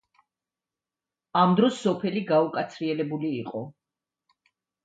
[1.43, 3.63] ამ დროს სოფელი გაუკაცრიელებული იყო.